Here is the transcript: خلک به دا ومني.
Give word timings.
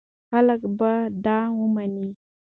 خلک 0.29 0.61
به 0.77 0.91
دا 1.25 1.39
ومني. 1.59 2.07